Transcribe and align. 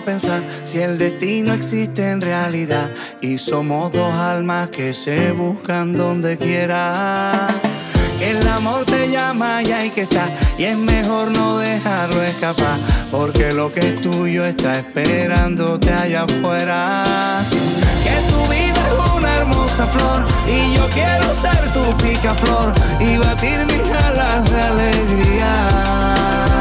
pensar 0.00 0.42
si 0.64 0.78
el 0.78 0.98
destino 0.98 1.54
existe 1.54 2.10
en 2.10 2.20
realidad 2.20 2.90
y 3.20 3.38
somos 3.38 3.92
dos 3.92 4.12
almas 4.12 4.68
que 4.68 4.92
se 4.92 5.32
buscan 5.32 5.96
donde 5.96 6.36
quiera. 6.36 7.48
Que 8.18 8.30
el 8.30 8.48
amor 8.48 8.84
te 8.86 9.10
llama 9.10 9.62
y 9.62 9.72
hay 9.72 9.90
que 9.90 10.02
estar 10.02 10.28
y 10.58 10.64
es 10.64 10.76
mejor 10.76 11.30
no 11.30 11.58
dejarlo 11.58 12.22
escapar 12.22 12.78
porque 13.10 13.52
lo 13.52 13.72
que 13.72 13.80
es 13.80 14.00
tuyo 14.00 14.44
está 14.44 14.78
esperándote 14.78 15.92
allá 15.92 16.22
afuera. 16.22 17.44
Que 18.02 18.16
tu 18.30 18.40
vida 18.50 18.88
es 18.88 19.12
una 19.16 19.34
hermosa 19.36 19.86
flor 19.86 20.26
y 20.46 20.74
yo 20.76 20.88
quiero 20.90 21.34
ser 21.34 21.72
tu 21.72 21.96
picaflor 21.98 22.72
y 23.00 23.18
batir 23.18 23.66
mis 23.66 23.88
alas 23.90 24.50
de 24.50 24.60
alegría. 24.62 26.55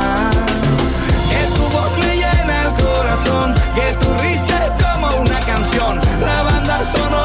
Que 3.25 3.93
tu 3.99 4.13
risa 4.21 4.75
como 4.79 5.21
una 5.21 5.39
canción, 5.39 5.99
la 6.21 6.43
banda 6.43 6.85
sonora 6.85 7.24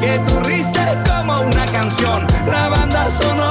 que 0.00 0.18
tu 0.26 0.40
risa 0.40 1.02
como 1.06 1.40
una 1.40 1.66
canción, 1.66 2.26
la 2.50 2.68
banda 2.68 3.10
sonora 3.10 3.47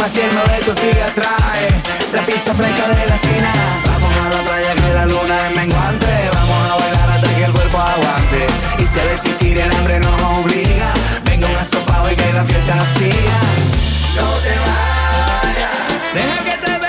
más 0.00 0.12
tierno 0.12 0.42
de 0.44 0.64
tu 0.64 0.72
espiga 0.72 1.06
trae. 1.14 1.68
La 2.12 2.24
pizza 2.24 2.54
fresca 2.54 2.88
de 2.88 3.06
la 3.06 3.14
esquina. 3.16 3.52
Vamos 3.86 4.12
a 4.24 4.30
la 4.30 4.42
playa 4.42 4.74
que 4.74 4.94
la 4.94 5.06
luna 5.06 5.48
es 5.48 5.56
menguante. 5.56 6.30
Vamos 6.34 6.70
a 6.70 6.74
bailar 6.76 7.10
hasta 7.10 7.34
que 7.34 7.44
el 7.44 7.52
cuerpo 7.52 7.78
aguante. 7.78 8.46
Y 8.78 8.86
si 8.86 8.98
a 8.98 9.04
desistir 9.04 9.58
el 9.58 9.70
hambre 9.72 10.00
nos 10.00 10.22
obliga 10.38 10.88
Venga 11.24 11.46
un 11.48 11.56
asopado 11.56 12.10
y 12.10 12.16
que 12.16 12.32
la 12.32 12.44
fiesta 12.44 12.86
siga. 12.86 13.40
No 14.16 14.28
te 14.44 14.54
vayas. 14.66 16.14
Deja 16.14 16.44
que 16.44 16.66
te 16.66 16.79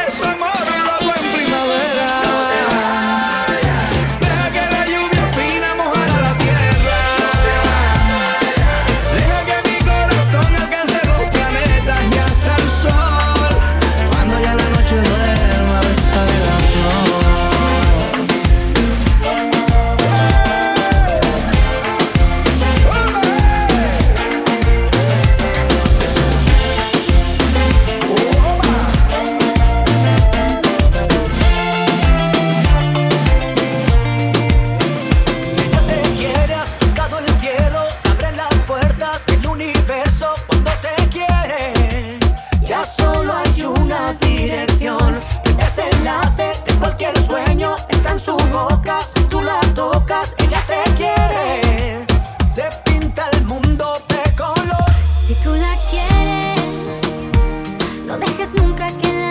No 58.11 58.17
dejes 58.17 58.53
nunca 58.55 58.87
que 58.87 59.07
la 59.13 59.30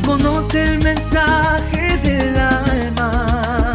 conoce 0.00 0.64
el 0.64 0.82
mensaje 0.82 1.98
del 2.02 2.36
alma. 2.36 3.72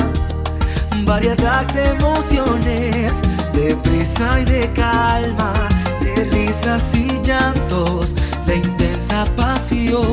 Variedad 1.03 1.65
de 1.73 1.89
emociones, 1.89 3.13
de 3.53 3.75
prisa 3.83 4.39
y 4.39 4.45
de 4.45 4.71
calma, 4.73 5.53
de 6.01 6.25
risas 6.25 6.93
y 6.93 7.21
llantos, 7.23 8.15
de 8.45 8.57
intensa 8.57 9.25
pasión. 9.35 10.05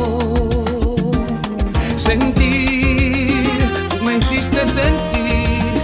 Sentir, 1.99 3.43
tú 3.91 4.05
me 4.05 4.19
hiciste 4.19 4.61
sentir, 4.69 5.83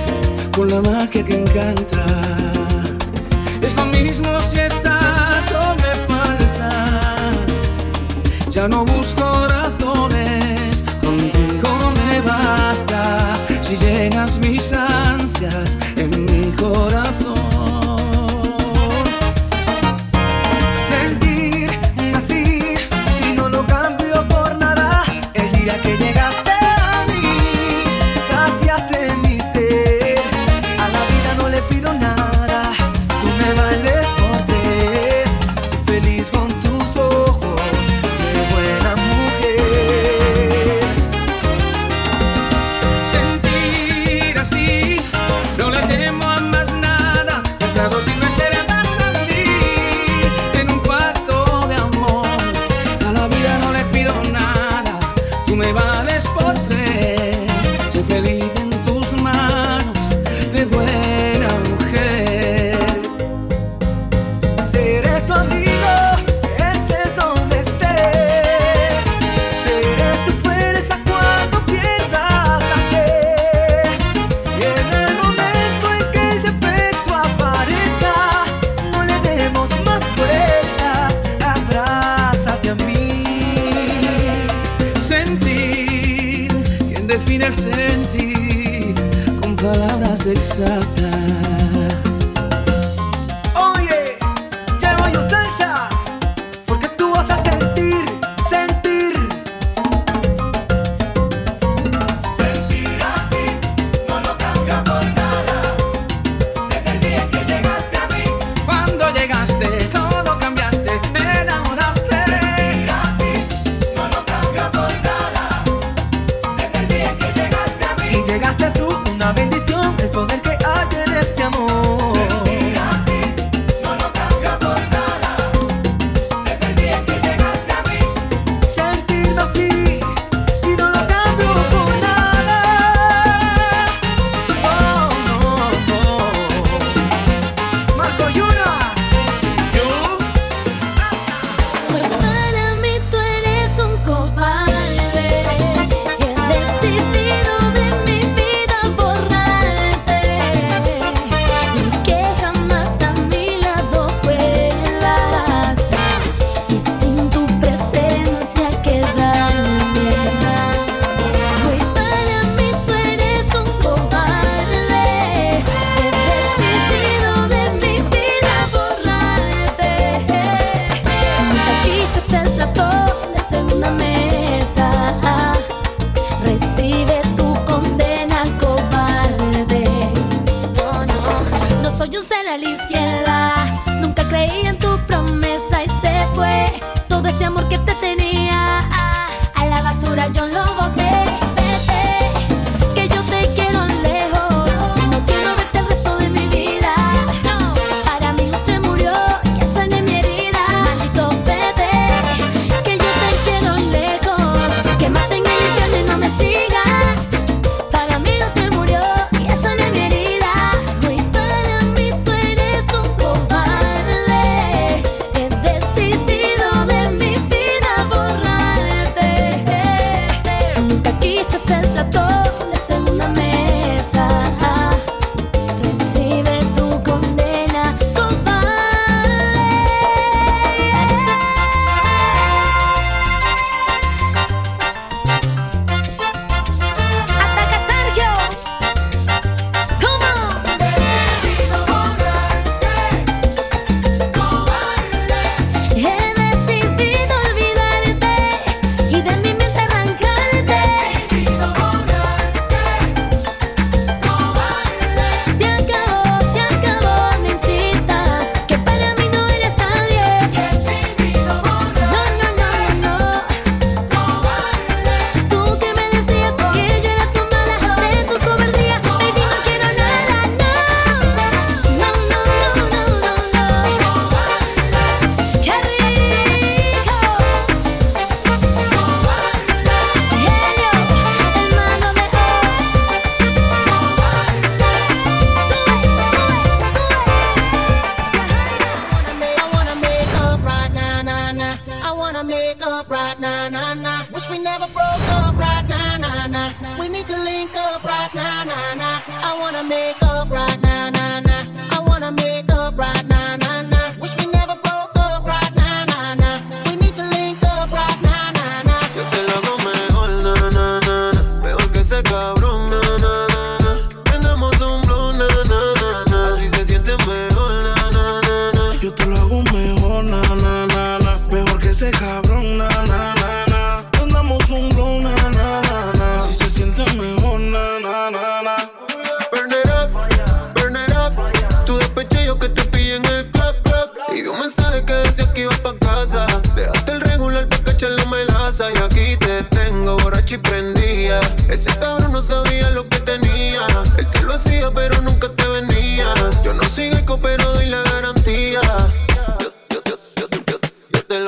con 0.57 0.71
la 0.71 0.81
magia 0.81 1.25
que 1.25 1.41
encanta. 1.41 2.05
Es 3.61 3.75
lo 3.77 3.87
mismo 3.87 4.41
si 4.51 4.61
estás 4.61 5.45
o 5.53 5.75
me 5.83 5.95
faltas, 6.09 7.47
ya 8.51 8.69
no 8.69 8.85
busco 8.85 9.22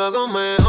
hago 0.04 0.26
man. 0.28 0.63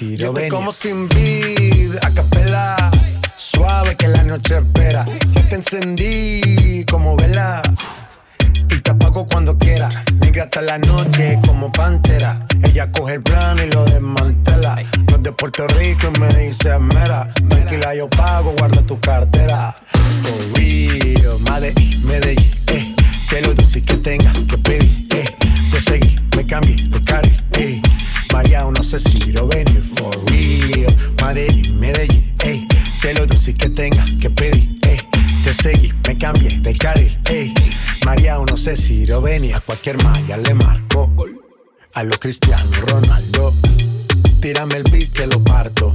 Lo 0.01 0.33
venir. 0.33 0.53
como 0.53 0.73
sin 0.73 1.09
vida, 1.09 1.99
a 2.05 2.11
capela. 2.11 2.77
Suave 3.37 3.97
que 3.97 4.07
la 4.07 4.23
noche 4.23 4.59
espera. 4.59 5.05
Ya 5.33 5.49
te 5.49 5.57
encendí 5.57 6.85
como 6.89 7.17
vela 7.17 7.63
y 8.71 8.79
te 8.79 8.91
apago 8.93 9.27
cuando 9.27 9.59
quiera. 9.59 10.05
Negra 10.21 10.45
hasta 10.45 10.63
la 10.63 10.79
noche 10.79 11.41
como 11.45 11.73
pantera. 11.73 12.47
Ella 12.63 12.93
coge 12.93 13.15
el 13.15 13.23
plano 13.23 13.65
y 13.65 13.71
lo 13.73 13.85
desmantela. 13.87 14.77
No 15.11 15.17
es 15.17 15.23
de 15.25 15.33
Puerto 15.33 15.67
Rico 15.67 16.13
y 16.15 16.21
me 16.21 16.29
dice 16.47 16.79
mera. 16.79 17.33
Tranquila, 17.49 17.93
yo 17.97 18.09
pago, 18.09 18.55
guarda 18.57 18.83
tu 18.83 19.01
cartera. 19.01 19.75
For 20.23 20.59
real, 20.61 21.41
Medellín, 21.51 22.07
Medellín, 22.07 22.51
eh. 22.69 22.95
Que 23.29 23.41
lo 23.41 23.53
dulce 23.53 23.83
que 23.83 23.97
tenga 23.97 24.33
que 24.33 24.59
pedir, 24.59 25.09
eh. 25.11 25.25
Te 25.73 25.81
seguí, 25.81 26.15
me 26.37 26.47
cambié. 26.47 26.89
María, 27.09 27.28
no 27.28 27.28
sé 28.89 28.99
si 28.99 29.33
lo 29.33 29.47
venir. 29.49 29.83
For 29.83 30.17
real, 30.31 30.97
Medellín, 31.21 31.79
Medellín, 31.79 32.35
eh. 32.45 32.67
Que 33.03 33.13
lo 33.13 33.27
dulce 33.27 33.53
que 33.53 33.69
tenga 33.69 34.05
que 34.19 34.31
pedir, 34.31 34.79
eh. 34.87 34.97
Te 35.45 35.53
seguí, 35.53 35.93
me 36.07 36.17
cambié 36.17 36.59
de 36.61 36.73
carril, 36.73 37.19
ey. 37.29 37.53
María, 38.07 38.39
no 38.39 38.57
sé 38.57 38.77
si 38.77 39.05
lo 39.05 39.21
venía. 39.21 39.59
A 39.59 39.61
cualquier 39.61 40.03
malla 40.03 40.39
le 40.39 40.55
marco. 40.55 41.13
A 41.93 42.03
lo 42.03 42.19
Cristiano 42.19 42.71
Ronaldo. 42.87 43.53
Tírame 44.41 44.77
el 44.77 44.85
beat 44.85 45.13
que 45.13 45.27
lo 45.27 45.43
parto. 45.45 45.95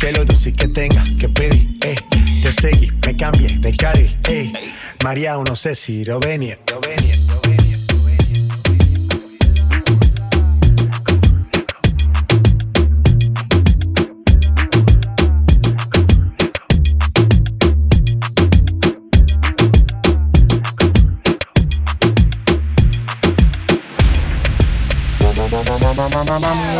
Que 0.00 0.12
lo 0.12 0.24
dulce 0.24 0.52
que 0.52 0.68
tenga 0.68 1.02
que 1.18 1.28
pedir, 1.28 1.76
ey. 1.82 1.96
Te 2.42 2.52
seguí, 2.52 2.90
me 3.04 3.16
cambié 3.16 3.58
de 3.58 3.72
carril, 3.72 4.16
ey. 4.28 4.52
María, 5.02 5.36
no 5.36 5.56
sé 5.56 5.74
si 5.74 6.04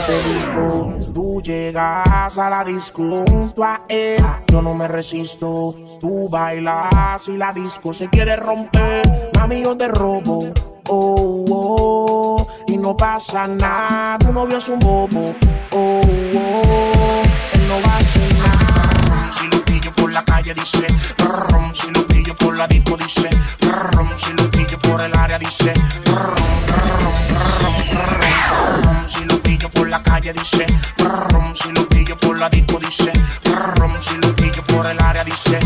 he 0.09 0.35
visto. 0.35 0.89
Tú 0.99 1.08
llegas 1.49 2.37
a 2.37 2.51
la 2.51 2.63
disco 2.63 3.25
junto 3.27 3.65
a 3.65 3.81
él. 3.89 4.23
Yo 4.49 4.61
no 4.61 4.75
me 4.75 4.87
resisto. 4.87 5.75
Tú 5.99 6.29
bailas 6.29 7.27
y 7.27 7.39
la 7.39 7.53
disco 7.55 7.95
se 7.95 8.09
quiere 8.09 8.37
romper. 8.37 9.31
Mami, 9.35 9.63
yo 9.63 9.77
te 9.77 9.89
robo. 9.89 10.53
Oh, 10.91 11.45
oh, 11.51 12.47
y 12.67 12.77
no 12.77 12.95
pasa 12.97 13.47
nada. 13.47 14.19
Tu 14.19 14.31
novio 14.31 14.59
es 14.59 14.69
un 14.69 14.79
bobo. 14.79 15.35
Oh, 15.73 16.01
oh, 16.03 17.23
él 17.55 17.69
no 17.69 17.81
va 17.87 17.95
a 17.95 17.99
hacer 17.99 18.35
nada. 18.35 19.31
Si 19.33 19.47
lo 19.47 19.65
pillo 19.65 19.91
por 19.93 20.13
la 20.13 20.25
calle, 20.25 20.53
dice. 20.53 20.87
Si 21.73 21.91
lo 21.91 22.07
pillo 22.07 22.35
por 22.37 22.57
la 22.57 22.67
disco, 22.67 22.97
dice. 22.97 23.31
Si 24.17 24.33
lo 24.35 24.51
pillo 24.51 24.79
por 24.79 25.01
el 25.01 25.17
área, 25.17 25.39
dice. 25.39 25.73
la 26.05 27.28
calle 30.21 30.33
dice, 30.33 30.67
rum, 30.99 31.55
si 31.55 31.71
lo 31.73 31.89
pillo 31.89 32.17
por 32.17 32.39
la 32.39 32.49
disco 32.49 32.79
dice, 32.79 33.13
rum, 33.77 33.95
si 34.01 34.17
lo 34.17 34.35
pillo 34.35 34.63
por 34.65 34.87
el 34.87 35.01
área 35.01 35.23
dice, 35.23 35.61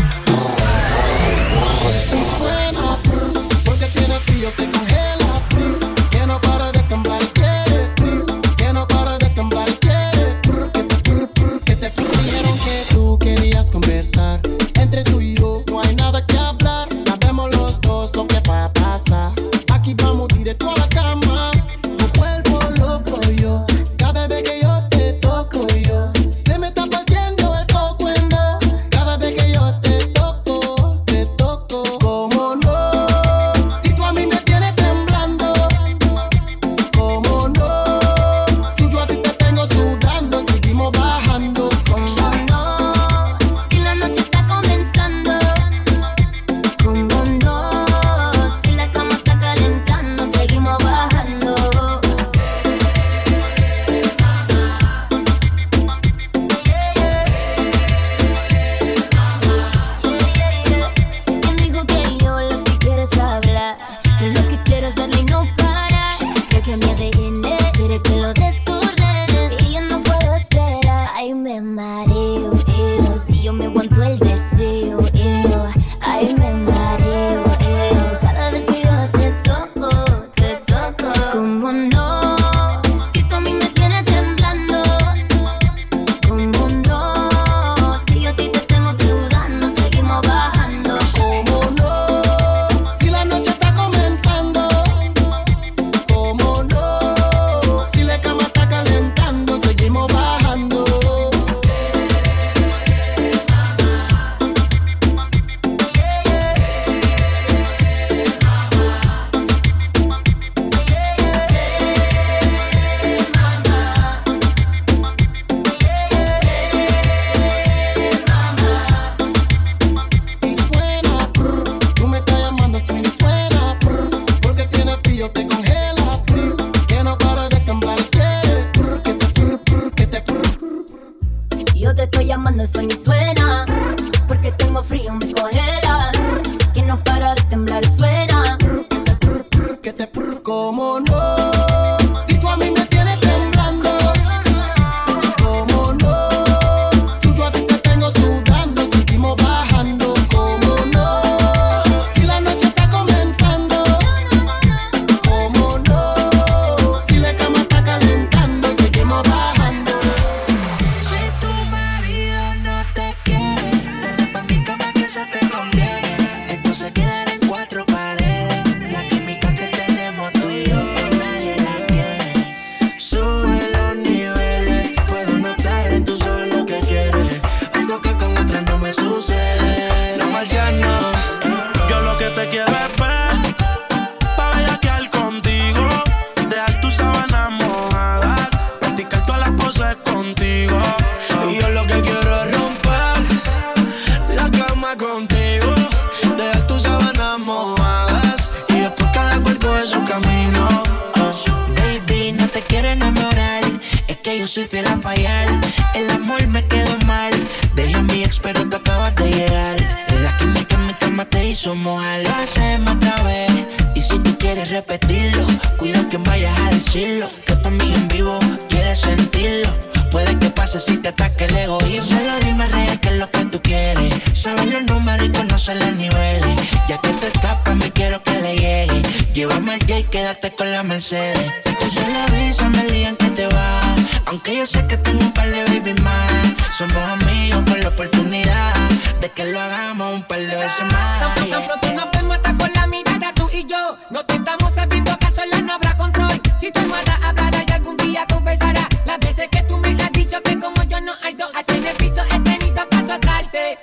Mercedes. 231.03 231.51
Tú 231.65 232.01
la 232.13 232.25
brisa 232.27 232.69
me 232.69 232.85
lían 232.85 233.17
que 233.17 233.29
te 233.31 233.47
va. 233.47 233.81
Aunque 234.27 234.55
yo 234.55 234.65
sé 234.65 234.87
que 234.87 234.95
tengo 234.95 235.19
un 235.25 235.33
par 235.33 235.49
de 235.49 235.61
baby 235.65 236.01
más. 236.01 236.31
Somos 236.77 236.95
amigos 236.95 237.61
con 237.69 237.81
la 237.81 237.89
oportunidad 237.89 238.73
de 239.19 239.29
que 239.29 239.43
lo 239.51 239.59
hagamos 239.59 240.13
un 240.13 240.23
par 240.23 240.39
de 240.39 240.55
veces 240.55 240.85
más. 240.93 241.35
Tan, 241.35 241.49
tan 241.49 241.65
pronto 241.65 241.91
nos 241.91 242.09
vemos 242.11 242.37
hasta 242.37 242.55
con 242.55 242.71
la 242.73 242.87
mirada 242.87 243.33
tú 243.33 243.49
y 243.51 243.65
yo. 243.65 243.97
No 244.11 244.23
te 244.23 244.35
estamos 244.35 244.73
sabiendo 244.73 245.17
que 245.17 245.27
sola 245.27 245.61
no 245.61 245.73
habrá 245.73 245.97
control. 245.97 246.41
Si 246.57 246.71
tu 246.71 246.79
hermana 246.79 247.19
hablará 247.21 247.65
y 247.67 247.71
algún 247.73 247.97
día 247.97 248.25
confesará 248.31 248.87
las 249.05 249.19
veces 249.19 249.49
que 249.51 249.61
tú 249.63 249.77
me 249.79 249.89
has 250.01 250.11
dicho 250.13 250.41
que 250.41 250.57
como 250.57 250.83
yo 250.83 251.01
no 251.01 251.11
hay 251.21 251.33
dos. 251.33 251.51
A 251.53 251.63
tener 251.63 251.97
piso 251.97 252.23
he 252.31 252.39
tenido 252.39 252.87
que 252.87 252.95
azotarte. 252.95 253.77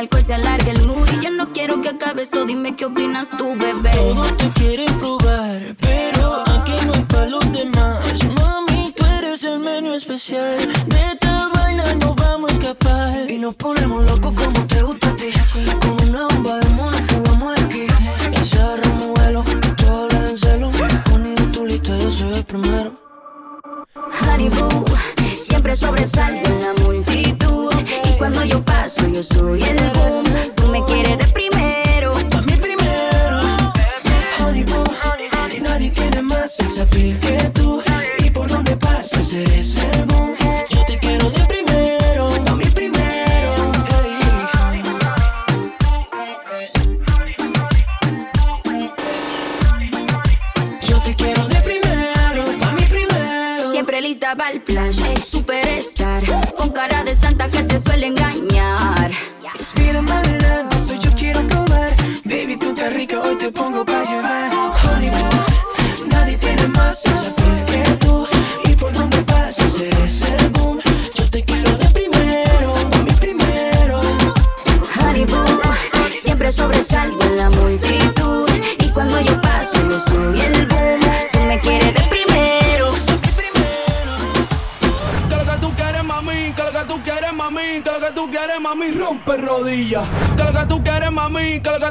alcohol 0.00 0.24
se 0.24 0.34
alarga 0.34 0.72
el 0.72 0.86
mood 0.86 1.08
y 1.12 1.24
yo 1.24 1.30
no 1.30 1.52
quiero 1.52 1.82
que 1.82 1.90
acabe 1.90 2.22
eso, 2.22 2.46
dime 2.46 2.74
qué 2.74 2.86
opinas 2.86 3.28
tú, 3.36 3.54
bebé. 3.56 3.90
Todos 3.90 4.34
te 4.38 4.50
quieren 4.52 4.92
probar, 4.98 5.76
pero 5.78 6.42
aquí 6.54 6.72
no 6.86 6.94
hay 6.94 7.04
para 7.04 7.26
los 7.26 7.52
demás. 7.52 7.98
Mami, 8.40 8.92
tú 8.96 9.04
eres 9.18 9.44
el 9.44 9.60
menú 9.60 9.92
especial, 9.92 10.56
de 10.86 11.00
esta 11.12 11.50
vaina 11.54 11.84
no 12.00 12.14
vamos 12.14 12.50
a 12.50 12.54
escapar 12.54 13.30
y 13.30 13.36
nos 13.36 13.54
ponemos 13.56 14.02
locos 14.10 14.29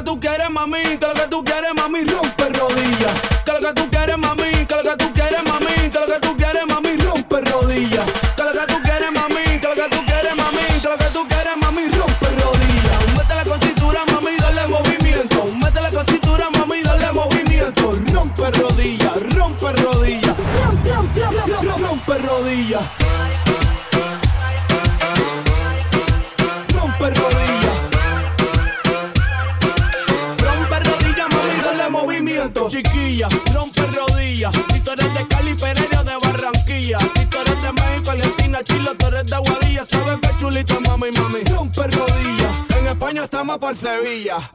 tú 0.04 0.18
quieres. 0.18 0.39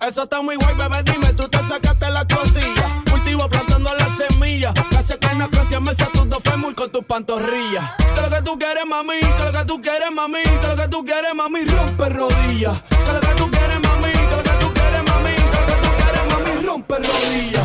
Eso 0.02 0.24
está 0.24 0.42
muy 0.42 0.56
guay, 0.56 0.76
bebé, 0.76 1.04
dime, 1.04 1.34
tú 1.34 1.48
te 1.48 1.58
sacaste 1.60 2.10
la 2.12 2.26
costilla. 2.28 3.04
Cultivo 3.10 3.48
plantando 3.50 3.90
las 3.96 4.18
semillas. 4.18 4.74
Casi 4.92 5.18
que 5.18 5.36
no 5.36 5.50
crecian 5.50 5.84
mesa 5.84 6.08
tus 6.14 6.30
dos 6.30 6.42
fémur 6.44 6.76
con 6.76 6.92
tus 6.92 7.04
pantorrillas. 7.06 7.94
Que 8.16 8.22
lo 8.22 8.30
que 8.30 8.42
tú 8.42 8.60
quieres, 8.60 8.86
mami, 8.86 9.20
que 9.20 9.44
lo 9.44 9.52
que 9.52 9.66
tú 9.66 9.82
quieres, 9.82 10.12
mami, 10.12 10.44
que 10.44 10.68
lo 10.68 10.76
que 10.76 10.88
tú 10.88 11.06
quieres, 11.06 11.36
mami, 11.36 11.66
rompe 11.66 12.10
rodillas. 12.10 12.82
Que 12.90 13.14
lo 13.14 13.22
que 13.22 13.36
tú 13.36 13.52
quieres, 13.52 13.80
mami, 13.82 14.12
que 14.12 14.36
lo 14.36 14.44
que 14.44 14.50
tú 14.60 14.74
quieres, 14.74 15.04
mami, 15.04 15.36
que 15.36 15.60
lo 15.60 15.66
que 15.66 15.76
tú 15.82 15.90
quieres, 15.98 16.26
mami, 16.30 16.66
rompe 16.66 16.96
rodillas. 16.96 17.65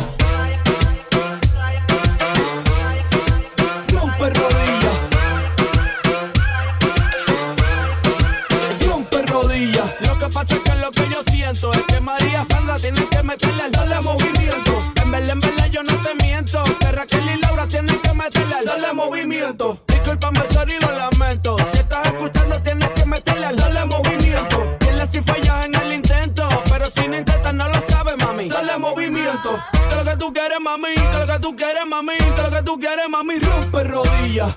movimiento. 19.41 19.81
Disculpa, 19.87 20.31
me 20.31 20.47
sorry, 20.47 20.79
lo 20.79 20.91
lamento. 20.91 21.57
Si 21.73 21.79
estás 21.79 22.05
escuchando, 22.05 22.61
tienes 22.61 22.89
que 22.91 23.05
meterle 23.05 23.45
al 23.47 23.55
dale 23.55 23.85
movimiento. 23.85 24.77
Dile 24.79 25.07
si 25.07 25.21
fallas 25.21 25.65
en 25.65 25.75
el 25.75 25.93
intento, 25.93 26.47
pero 26.69 26.89
si 26.89 27.07
no 27.07 27.17
intentas, 27.17 27.53
no 27.53 27.67
lo 27.67 27.81
sabes, 27.81 28.17
mami. 28.17 28.49
Dale 28.49 28.77
movimiento. 28.77 29.59
Que 29.89 29.95
lo 29.95 30.03
que 30.03 30.17
tú 30.17 30.33
quieres, 30.33 30.59
mami. 30.61 30.93
Que 30.95 31.19
lo 31.19 31.27
que 31.27 31.39
tú 31.39 31.55
quieres, 31.55 31.85
mami. 31.87 32.17
Que 32.17 32.41
lo 32.41 32.51
que 32.51 32.63
tú 32.63 32.79
quieres, 32.79 33.09
mami. 33.09 33.39
Rompe 33.39 33.83
rodillas 33.83 34.55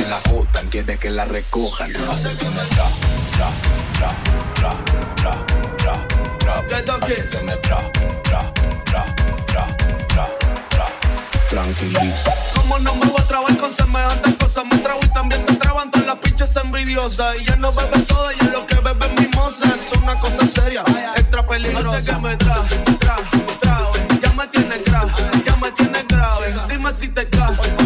que 0.00 0.08
la 0.08 0.20
jotan, 0.28 0.68
quiere 0.68 0.98
que 0.98 1.10
la 1.10 1.24
recojan. 1.24 1.90
Acérqueme 2.08 2.62
tra, 2.74 2.86
tra, 3.36 3.50
tra, 3.94 4.10
tra, 4.54 4.72
tra, 5.16 5.34
tra, 5.76 5.94
tra. 6.38 6.96
Acérqueme 6.96 7.56
tra, 7.56 7.78
tra, 8.22 8.52
tra, 8.84 9.04
tra, 9.46 9.66
tra, 10.08 10.26
tra. 10.68 10.86
Tranquiliza. 11.48 12.32
Como 12.54 12.78
no 12.78 12.94
me 12.94 13.06
voy 13.06 13.20
a 13.20 13.26
trabar 13.26 13.56
con 13.58 13.72
semejantes 13.72 14.36
cosas, 14.36 14.64
me 14.70 14.78
trago 14.78 15.00
y 15.02 15.08
también 15.08 15.44
se 15.44 15.54
traban 15.56 15.90
todas 15.90 16.06
las 16.06 16.16
pinches 16.18 16.56
envidiosas. 16.56 17.36
Y 17.40 17.44
ya 17.44 17.56
no 17.56 17.72
bebe 17.72 18.04
soda, 18.06 18.32
y 18.32 18.44
es 18.44 18.52
lo 18.52 18.66
que 18.66 18.76
bebe 18.76 19.08
mimosa. 19.20 19.66
Es 19.66 19.98
una 19.98 20.18
cosa 20.20 20.46
seria, 20.54 20.82
extra 21.16 21.46
peligrosa. 21.46 21.98
Acérqueme 21.98 22.36
tra, 22.36 22.54
tra, 23.00 23.16
tra, 23.60 23.90
ya 24.22 24.32
me 24.32 24.46
tienes 24.46 24.84
grave, 24.84 25.12
ya 25.44 25.56
me 25.56 25.70
tienes 25.72 26.06
grave. 26.08 26.54
Dime 26.68 26.92
si 26.92 27.08
te 27.08 27.28
cae. 27.28 27.79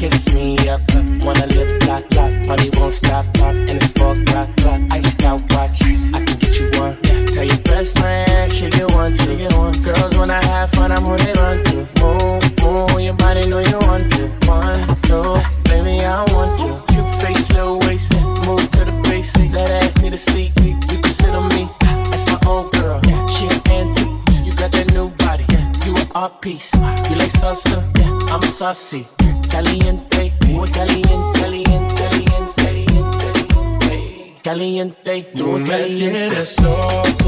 Kiss 0.00 0.32
me 0.32 0.56
up, 0.66 0.80
wanna 1.22 1.44
lip 1.48 1.86
lock, 1.86 2.04
lock. 2.14 2.32
Party 2.46 2.70
won't 2.72 2.90
stop, 2.90 3.26
pop, 3.34 3.54
and 3.54 3.82
it's 3.82 3.92
four 3.92 4.12
o'clock, 4.12 4.48
clock. 4.56 4.80
just 5.02 5.22
out 5.24 5.42
watch, 5.52 5.82
I 6.14 6.24
can 6.24 6.38
get 6.38 6.58
you 6.58 6.70
one. 6.80 6.96
Tell 7.26 7.44
your 7.44 7.58
best 7.64 7.98
friend 7.98 8.50
she 8.50 8.70
get 8.70 8.90
one 8.94 9.14
she 9.18 9.36
get 9.36 9.52
one. 9.58 9.74
Girls, 9.82 10.16
when 10.16 10.30
I 10.30 10.42
have 10.42 10.70
fun, 10.70 10.90
I'm 10.90 11.04
who 11.04 11.10
on 11.10 11.18
run 11.18 11.64
to. 11.64 11.76
Move, 12.00 12.62
move, 12.62 13.00
your 13.02 13.12
body 13.12 13.46
know 13.46 13.58
you 13.58 13.78
want 13.90 14.10
to. 14.12 14.28
One, 14.48 14.80
two, 15.02 15.36
baby, 15.68 16.02
I 16.02 16.24
want 16.32 16.58
you. 16.60 16.80
Cute 16.88 17.20
face, 17.20 17.52
low 17.52 17.76
waist, 17.80 18.14
move 18.46 18.70
to 18.70 18.86
the 18.86 18.98
basics. 19.04 19.52
That 19.52 19.82
ass 19.82 20.00
need 20.00 20.14
a 20.14 20.16
seat, 20.16 20.56
you 20.64 20.98
can 20.98 21.12
sit 21.12 21.34
on 21.34 21.46
me. 21.50 21.68
That's 22.08 22.24
my 22.24 22.38
old 22.46 22.72
girl, 22.72 23.02
she 23.28 23.44
an 23.48 23.60
antique. 23.68 24.46
You 24.46 24.52
got 24.54 24.72
that 24.72 24.94
new 24.94 25.10
body, 25.10 25.44
you 25.84 25.94
an 25.94 26.08
art 26.14 26.40
piece. 26.40 26.72
You 26.74 27.16
like 27.16 27.32
salsa, 27.32 27.84
I'm 28.32 28.40
saucy. 28.40 29.06
caliente. 34.80 35.32
Tú 35.34 35.58
me 35.58 35.78
tienes 35.94 36.60
loco. 36.60 37.19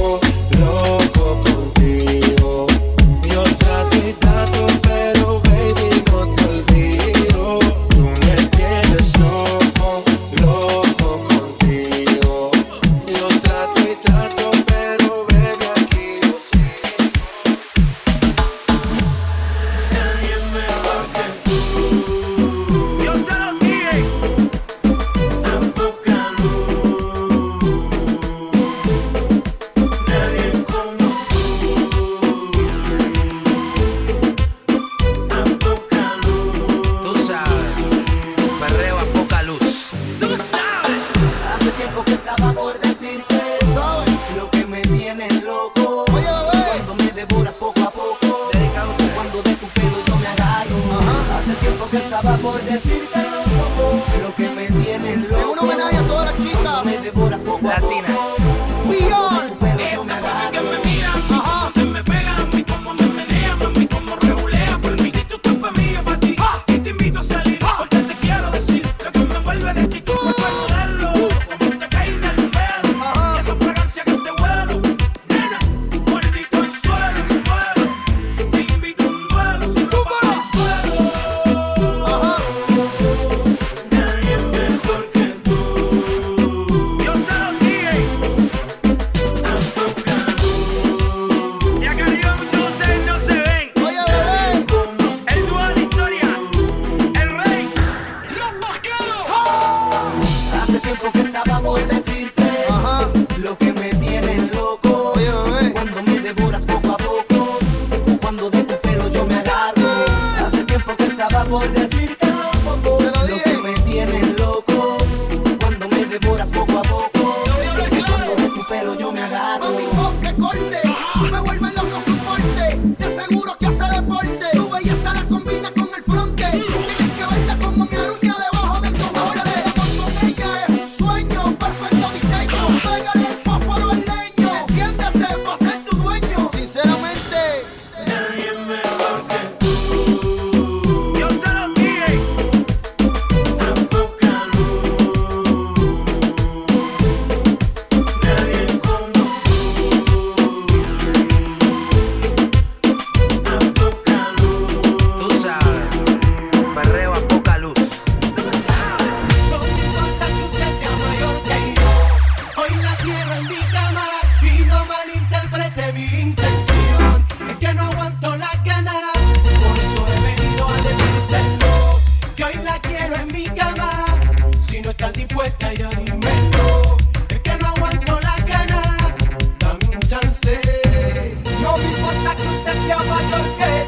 Mallorca. 182.98 183.81